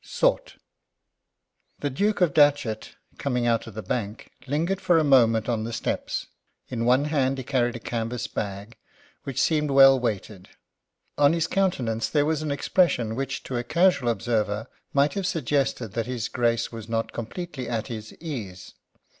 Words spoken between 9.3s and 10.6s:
seemed well weighted.